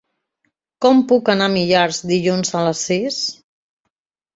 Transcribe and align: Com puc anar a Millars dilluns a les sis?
Com 0.85 1.03
puc 1.11 1.29
anar 1.35 1.51
a 1.51 1.53
Millars 1.57 2.03
dilluns 2.15 2.59
a 2.63 2.67
les 2.71 2.87
sis? 2.91 3.25